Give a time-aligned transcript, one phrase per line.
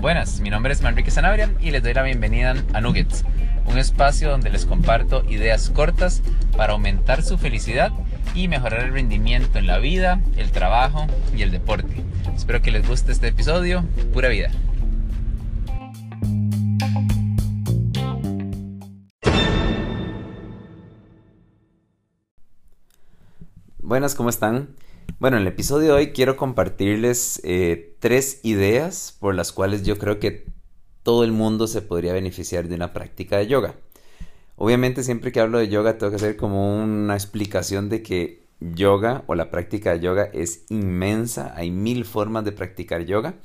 [0.00, 3.24] Buenas, mi nombre es Manrique Sanabria y les doy la bienvenida a Nuggets,
[3.66, 6.22] un espacio donde les comparto ideas cortas
[6.56, 7.92] para aumentar su felicidad
[8.34, 11.06] y mejorar el rendimiento en la vida, el trabajo
[11.36, 12.02] y el deporte.
[12.34, 13.84] Espero que les guste este episodio.
[14.12, 14.50] Pura vida.
[23.78, 24.70] Buenas, ¿cómo están?
[25.18, 29.98] Bueno, en el episodio de hoy quiero compartirles eh, tres ideas por las cuales yo
[29.98, 30.46] creo que
[31.02, 33.74] todo el mundo se podría beneficiar de una práctica de yoga.
[34.56, 39.24] Obviamente siempre que hablo de yoga tengo que hacer como una explicación de que yoga
[39.26, 43.36] o la práctica de yoga es inmensa, hay mil formas de practicar yoga.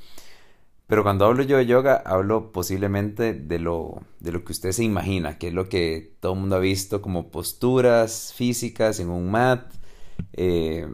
[0.86, 4.82] Pero cuando hablo yo de yoga, hablo posiblemente de lo, de lo que usted se
[4.82, 9.30] imagina, que es lo que todo el mundo ha visto como posturas físicas en un
[9.30, 9.72] mat,
[10.32, 10.88] eh,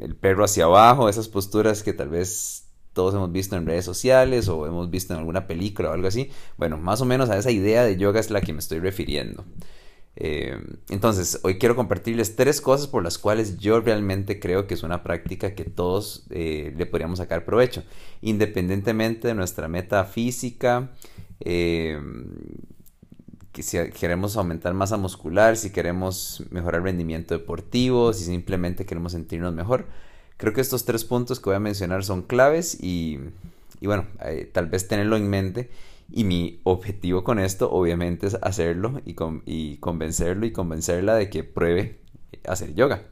[0.00, 4.48] el perro hacia abajo, esas posturas que tal vez todos hemos visto en redes sociales
[4.48, 6.30] o hemos visto en alguna película o algo así.
[6.56, 9.44] Bueno, más o menos a esa idea de yoga es la que me estoy refiriendo.
[10.16, 10.56] Eh,
[10.90, 15.02] entonces, hoy quiero compartirles tres cosas por las cuales yo realmente creo que es una
[15.02, 17.82] práctica que todos eh, le podríamos sacar provecho,
[18.20, 20.92] independientemente de nuestra meta física,
[23.62, 29.86] si queremos aumentar masa muscular, si queremos mejorar rendimiento deportivo, si simplemente queremos sentirnos mejor.
[30.36, 33.20] Creo que estos tres puntos que voy a mencionar son claves y,
[33.82, 35.70] bueno, eh, tal vez tenerlo en mente.
[36.10, 39.16] Y mi objetivo con esto obviamente es hacerlo y,
[39.46, 42.00] y convencerlo y convencerla de que pruebe
[42.46, 43.04] hacer yoga.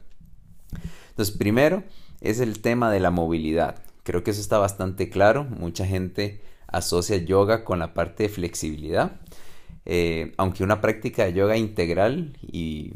[1.09, 1.83] Entonces, primero
[2.21, 3.81] es el tema de la movilidad.
[4.03, 5.45] Creo que eso está bastante claro.
[5.45, 9.19] Mucha gente asocia yoga con la parte de flexibilidad.
[9.85, 12.93] Eh, aunque una práctica de yoga integral y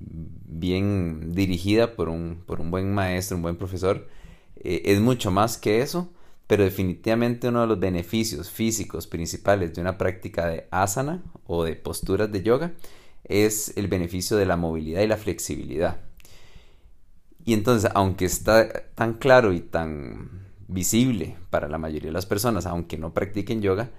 [0.00, 4.08] bien dirigida por un, buen maestro, un buen profesor,
[4.56, 6.12] eh, es mucho más que eso,
[6.46, 11.76] pero definitivamente uno de los beneficios físicos principales de una práctica de asana o de
[11.76, 12.72] posturas de yoga
[13.24, 16.00] es el beneficio de la movilidad y la flexibilidad.
[17.44, 22.66] Y entonces, aunque está tan claro y tan visible para la mayoría de las personas,
[22.66, 23.90] aunque no practiquen yoga,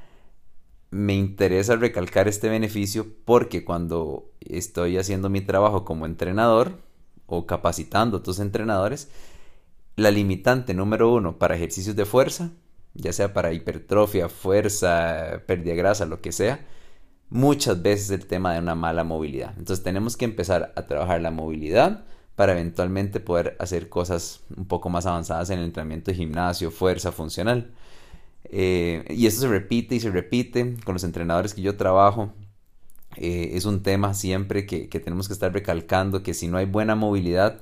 [0.91, 6.79] me interesa recalcar este beneficio porque cuando estoy haciendo mi trabajo como entrenador
[7.27, 9.09] o capacitando a otros entrenadores,
[9.95, 12.51] la limitante número uno para ejercicios de fuerza,
[12.93, 16.65] ya sea para hipertrofia, fuerza, pérdida de grasa, lo que sea,
[17.29, 19.53] muchas veces el tema de una mala movilidad.
[19.57, 24.89] Entonces tenemos que empezar a trabajar la movilidad para eventualmente poder hacer cosas un poco
[24.89, 27.71] más avanzadas en el entrenamiento de gimnasio, fuerza funcional.
[28.45, 32.33] Eh, y eso se repite y se repite con los entrenadores que yo trabajo.
[33.17, 36.95] Eh, es un tema siempre que, tenemos que estar recalcando que si no hay buena
[36.95, 37.61] movilidad,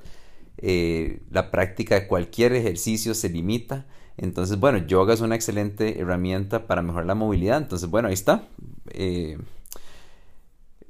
[0.57, 3.85] eh, la práctica de cualquier ejercicio se limita.
[4.17, 7.57] Entonces, bueno, yoga es una excelente herramienta para mejorar la movilidad.
[7.57, 8.47] Entonces, bueno, ahí está.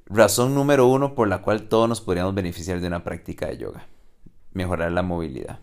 [0.05, 3.87] razón número uno por la cual todos nos podríamos beneficiar de una práctica de yoga.
[4.53, 5.59] Mejorar la movilidad.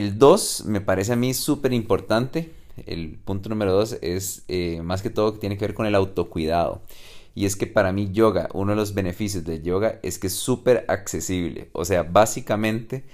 [0.00, 2.54] El 2 me parece a mí súper importante.
[2.86, 5.94] El punto número 2 es eh, más que todo que tiene que ver con el
[5.94, 6.80] autocuidado.
[7.34, 10.32] Y es que para mí yoga, uno de los beneficios de yoga es que es
[10.32, 11.68] súper accesible.
[11.72, 13.04] O sea, básicamente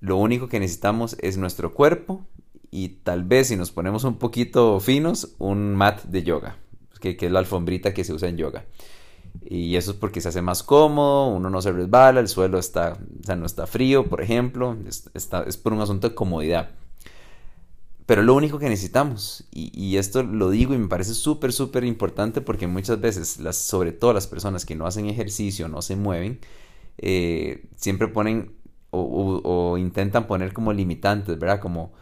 [0.00, 2.26] lo único que necesitamos es nuestro cuerpo
[2.70, 6.56] y tal vez si nos ponemos un poquito finos, un mat de yoga,
[6.98, 8.64] que es la alfombrita que se usa en yoga.
[9.44, 12.98] Y eso es porque se hace más cómodo, uno no se resbala, el suelo está,
[13.36, 16.70] no está frío, por ejemplo, es, es por un asunto de comodidad.
[18.06, 22.40] Pero lo único que necesitamos, y, esto lo digo y me parece súper, súper importante
[22.40, 26.38] porque muchas veces, las, sobre todo las personas que no hacen ejercicio, no se mueven,
[26.98, 28.54] eh, siempre ponen
[28.90, 31.60] o, o, intentan poner como limitantes, ¿verdad?
[31.60, 31.92] Como,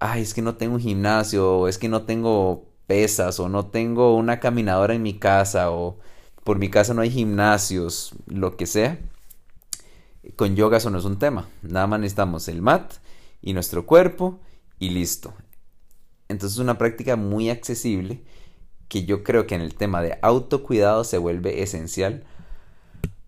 [0.00, 3.66] ay, es que no tengo un gimnasio, o es que no tengo pesas, o no
[3.66, 5.98] tengo una caminadora en mi casa, o
[6.50, 8.98] por mi casa no hay gimnasios, lo que sea,
[10.34, 11.48] con yoga eso no es un tema.
[11.62, 12.94] Nada más necesitamos el mat
[13.40, 14.40] y nuestro cuerpo
[14.80, 15.32] y listo.
[16.26, 18.24] Entonces es una práctica muy accesible
[18.88, 22.24] que yo creo que en el tema de autocuidado se vuelve esencial,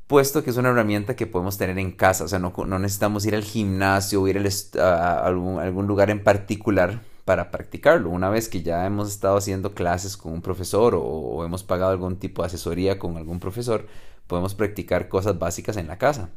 [0.08, 2.24] puesto que es una herramienta que podemos tener en casa.
[2.24, 4.44] O sea, no, necesitamos ir al gimnasio o ir
[4.80, 8.10] a, algún, algún lugar en particular para practicarlo.
[8.10, 12.16] Una vez que ya hemos estado haciendo clases con un profesor o, hemos pagado algún
[12.16, 13.86] tipo de asesoría con algún profesor,
[14.26, 16.30] podemos practicar cosas básicas en la casa.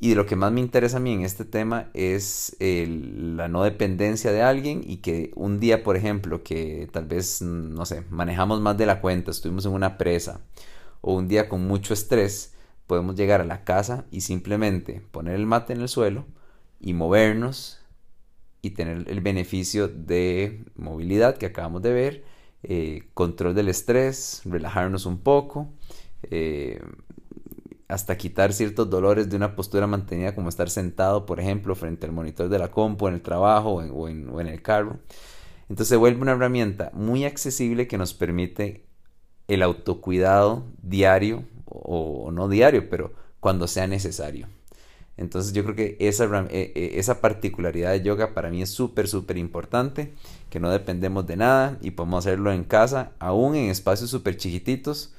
[0.00, 3.62] Y de lo que más me interesa a mí en este tema es la no
[3.62, 8.60] dependencia de alguien y que un día, por ejemplo, que tal vez, no sé, manejamos
[8.60, 10.40] más de la cuenta, estuvimos en una presa
[11.00, 12.54] o un día con mucho estrés,
[12.86, 16.26] podemos llegar a la casa y simplemente poner el mate en el suelo,
[16.84, 17.78] y movernos
[18.64, 22.24] y tener el beneficio de movilidad que acabamos de ver,
[22.62, 25.68] eh, control del estrés, relajarnos un poco,
[26.30, 26.80] eh,
[27.88, 32.12] hasta quitar ciertos dolores de una postura mantenida como estar sentado, por ejemplo, frente al
[32.12, 34.98] monitor de la compu en el trabajo o en, o el carro.
[35.68, 38.86] Entonces se vuelve una herramienta muy accesible que nos permite
[39.48, 44.48] el autocuidado diario o, no diario, pero cuando sea necesario.
[45.16, 49.06] Entonces yo creo que esa, e, e, esa particularidad de yoga para mí es súper,
[49.08, 50.12] súper importante,
[50.50, 55.12] que no dependemos de nada y podemos hacerlo en casa, aún en espacios súper chiquititos.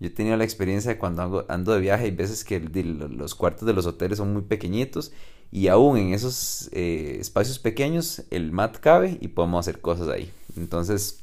[0.00, 3.66] Yo he tenido la experiencia de cuando ando, de viaje, hay veces que los cuartos
[3.66, 5.12] de los hoteles son muy pequeñitos
[5.50, 10.30] y aún en esos eh, espacios pequeños el mat cabe y podemos hacer cosas ahí.
[10.56, 11.20] Entonces,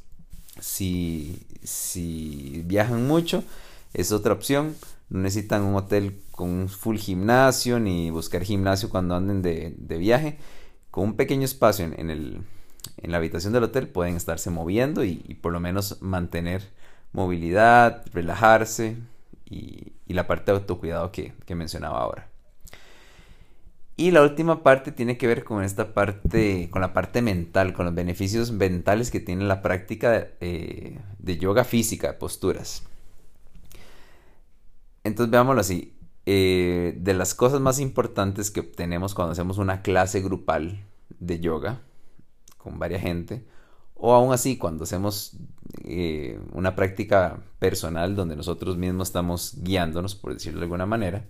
[0.60, 3.44] si, si viajan mucho,
[3.94, 4.76] es otra opción.
[5.10, 10.38] No necesitan un hotel con un full gimnasio ni buscar gimnasio cuando anden de, viaje.
[10.92, 12.42] Con un pequeño espacio en, el,
[12.98, 16.64] en, la habitación del hotel pueden estarse moviendo y, por lo menos mantener
[17.12, 18.98] movilidad, relajarse
[19.46, 22.30] y, la parte de autocuidado que, que mencionaba ahora.
[23.98, 27.86] Y la última parte tiene que ver con esta parte, con la parte mental, con
[27.86, 32.84] los beneficios mentales que tiene la práctica eh, de yoga física, de posturas.
[35.06, 35.94] Entonces veámoslo así.
[36.26, 40.84] Eh, de las cosas más importantes que obtenemos cuando hacemos una clase grupal
[41.20, 41.84] de yoga
[42.58, 43.46] con varias gente,
[43.94, 45.38] o aún así cuando hacemos
[45.84, 51.26] eh, una práctica personal donde nosotros mismos estamos guiándonos, por decirlo de alguna manera,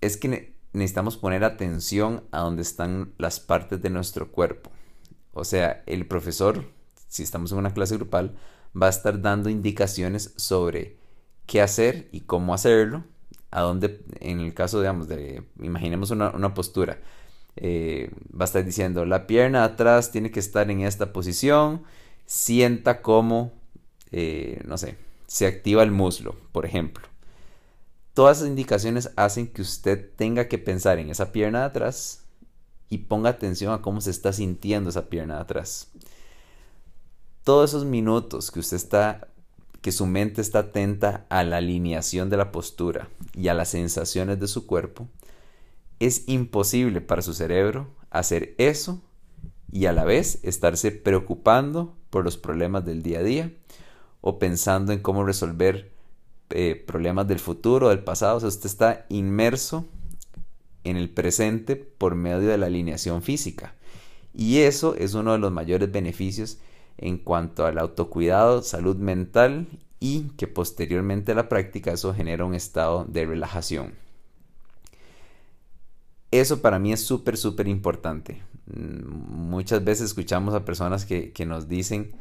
[0.00, 4.70] es que necesitamos poner atención a donde están las partes de nuestro cuerpo.
[5.34, 6.64] O sea, el profesor,
[7.08, 8.34] si estamos en una clase grupal,
[8.74, 10.96] va a estar dando indicaciones sobre
[11.46, 13.04] qué hacer y cómo hacerlo.
[13.50, 16.98] A dónde, en el caso, digamos, de, imaginemos una, postura,
[17.56, 21.84] eh, va a estar diciendo, la pierna atrás tiene que estar en esta posición,
[22.26, 23.52] sienta cómo,
[24.10, 27.06] eh, no sé, se activa el muslo, por ejemplo.
[28.14, 32.24] Todas esas indicaciones hacen que usted tenga que pensar en esa pierna de atrás
[32.88, 35.92] y ponga atención a cómo se está sintiendo esa pierna de atrás.
[37.44, 39.28] Todos esos minutos que usted está,
[39.86, 44.40] que su mente está atenta a la alineación de la postura y a las sensaciones
[44.40, 45.06] de su cuerpo,
[46.00, 49.00] es imposible para su cerebro hacer eso
[49.70, 53.52] y a la vez estarse preocupando por los problemas del día a día
[54.22, 55.92] o pensando en cómo resolver
[56.50, 59.86] eh, problemas del futuro, del pasado, o usted está inmerso
[60.82, 63.76] en el presente por medio de la alineación física.
[64.34, 66.58] Y eso es uno de los mayores beneficios
[66.98, 69.68] en cuanto al autocuidado, salud mental
[70.00, 73.94] y que posteriormente a la práctica eso genera un estado de relajación.
[76.30, 78.42] Eso para mí es súper, súper importante.
[78.66, 82.12] Mm, muchas veces escuchamos a personas que, nos dicen,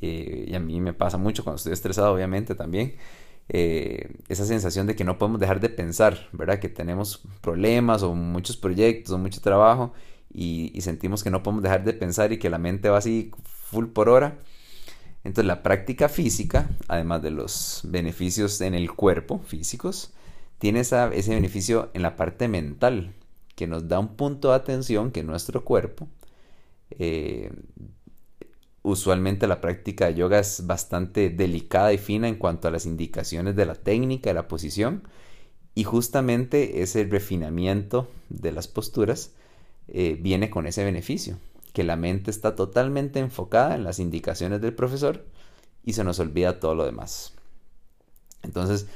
[0.00, 2.96] eh, y a mí me pasa mucho cuando estoy estresado obviamente también,
[3.48, 6.58] eh, esa sensación de que no podemos dejar de pensar, ¿verdad?
[6.60, 9.92] Que tenemos problemas o muchos proyectos o mucho trabajo
[10.32, 13.86] y, sentimos que no podemos dejar de pensar y que la mente va así full
[13.86, 14.38] por hora.
[15.24, 20.12] Entonces la práctica física, además de los beneficios en el cuerpo físicos,
[20.58, 23.14] tiene ese beneficio en la parte mental,
[23.56, 26.08] que nos da un punto de atención que nuestro cuerpo
[26.90, 27.50] eh,
[28.88, 33.54] Usualmente la práctica de yoga es bastante delicada y fina en cuanto a las indicaciones
[33.54, 35.02] de la técnica, de la posición
[35.74, 39.32] y justamente ese refinamiento de las posturas
[39.88, 41.38] eh, viene con ese beneficio,
[41.72, 45.24] que la mente está totalmente enfocada en las indicaciones del profesor
[45.84, 47.34] y se nos olvida todo lo demás.
[48.42, 48.86] Entonces,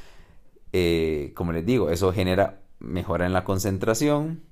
[0.72, 4.42] eh, como les digo, eso genera mejora en la concentración,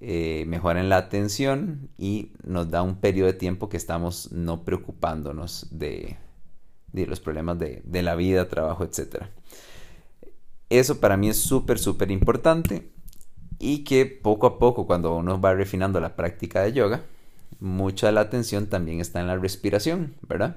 [0.00, 4.64] eh, mejora en la atención y nos da un periodo de tiempo que estamos no
[4.64, 6.16] preocupándonos de,
[6.92, 9.26] los problemas de, la vida, trabajo, etc.
[10.68, 12.90] Eso para mí es súper, súper importante
[13.62, 17.02] y que poco a poco cuando uno va refinando la práctica de yoga,
[17.60, 20.56] mucha de la atención también está en la respiración, ¿verdad?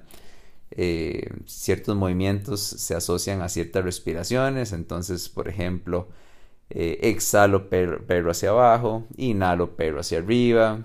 [0.71, 6.07] Eh, ciertos movimientos se asocian a ciertas respiraciones, entonces, por ejemplo,
[6.71, 10.81] eh, exhalo perro, hacia abajo, inhalo perro hacia arriba,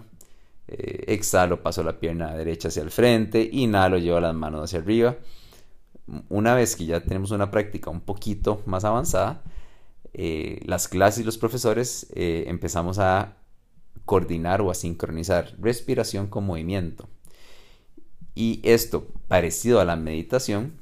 [0.69, 5.17] eh, exhalo paso la pierna derecha hacia el frente, inhalo llevo las manos hacia arriba.
[6.29, 9.43] Una vez que ya tenemos una práctica un poquito más avanzada,
[10.13, 13.37] eh, las clases y los profesores empezamos a
[14.05, 17.09] coordinar o a sincronizar respiración con movimiento.
[18.35, 20.73] Y esto, parecido a la meditación,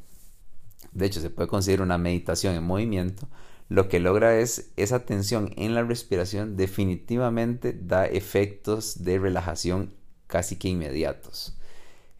[0.92, 3.28] de hecho se puede considerar una meditación en movimiento,
[3.68, 9.92] lo que logra es esa tensión en la respiración definitivamente da efectos de relajación
[10.26, 11.58] casi que inmediatos.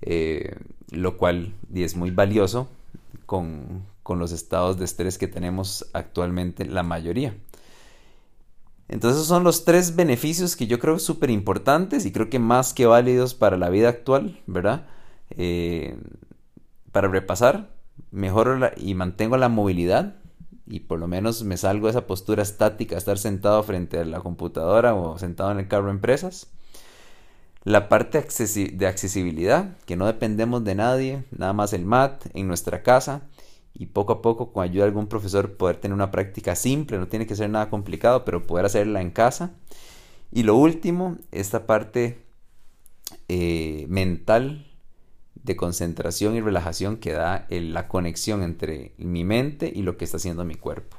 [0.02, 0.56] Eh,
[0.90, 2.68] lo cual es muy valioso
[3.26, 7.36] con, con los estados de estrés que tenemos actualmente la mayoría.
[8.88, 12.86] Entonces son los tres beneficios que yo creo súper importantes y creo que más que
[12.86, 14.86] válidos para la vida actual, ¿verdad?
[15.28, 15.98] Eh,
[16.90, 17.68] para repasar,
[18.10, 20.14] mejoro y mantengo la movilidad
[20.66, 24.20] y por lo menos me salgo de esa postura estática, estar sentado frente a la
[24.20, 26.46] computadora o sentado en el carro de empresas.
[27.62, 28.26] La parte
[28.72, 33.20] de accesibilidad, que no dependemos de nadie, nada más el MAT en nuestra casa
[33.74, 37.08] y poco a poco con ayuda de algún profesor poder tener una práctica simple, no
[37.08, 39.52] tiene que ser nada complicado, pero poder hacerla en casa.
[40.32, 42.24] Y lo último, esta parte
[43.28, 44.66] eh, mental
[45.34, 50.18] de concentración y relajación que da la conexión entre mi mente y lo que está
[50.18, 50.96] haciendo mi cuerpo.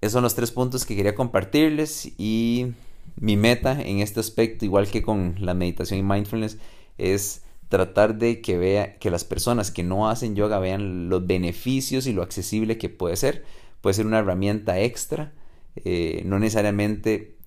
[0.00, 2.72] Esos son los tres puntos que quería compartirles y
[3.16, 6.58] mi meta en este aspecto, igual que con la meditación y mindfulness,
[6.96, 12.06] es tratar de que vea que las personas que no hacen yoga vean los beneficios
[12.06, 13.44] y lo accesible que puede ser.
[13.80, 15.32] Puede ser una herramienta extra,
[15.76, 17.38] eh, no necesariamente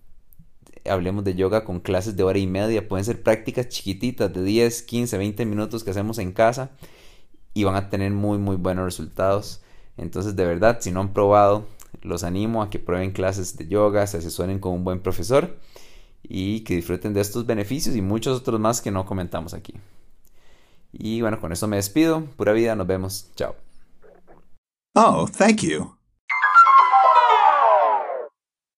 [0.86, 4.84] hablemos de yoga con clases de hora y media, pueden ser prácticas chiquititas de 10,
[4.84, 6.72] 15, 20 minutos que hacemos en casa
[7.54, 9.62] y van a tener muy muy buenos resultados.
[9.98, 11.68] Entonces de verdad, si no han probado,
[12.02, 15.58] los animo a que prueben clases de yoga, se asesoren con un buen profesor
[16.24, 19.74] y que disfruten de estos beneficios y muchos otros más que no comentamos aquí.
[20.94, 22.24] Y bueno, con eso me despido.
[22.38, 23.32] Pura vida, nos vemos.
[23.36, 23.56] Chao.
[24.96, 25.98] Oh, thank you.